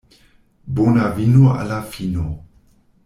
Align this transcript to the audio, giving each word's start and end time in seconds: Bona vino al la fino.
Bona 0.79 1.11
vino 1.19 1.51
al 1.57 1.69
la 1.73 1.79
fino. 1.93 2.27